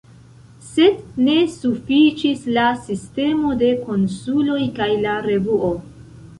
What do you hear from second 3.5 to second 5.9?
de konsuloj kaj la revuo.